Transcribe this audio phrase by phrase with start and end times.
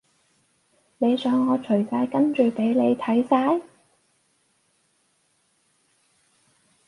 [0.97, 3.61] 你想我除晒跟住畀你睇晒？